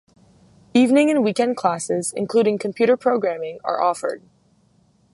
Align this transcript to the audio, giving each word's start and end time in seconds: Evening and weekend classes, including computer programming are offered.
Evening 0.73 1.11
and 1.11 1.23
weekend 1.23 1.57
classes, 1.57 2.11
including 2.17 2.57
computer 2.57 2.97
programming 2.97 3.59
are 3.63 3.83
offered. 3.83 4.23